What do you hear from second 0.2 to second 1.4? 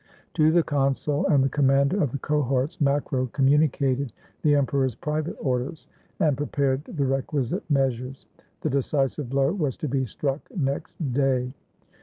To the consul